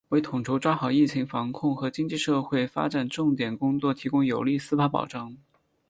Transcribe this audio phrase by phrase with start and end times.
[0.09, 5.37] 为统筹抓好疫情防控和经济社会发展重点工作提供有力司法保障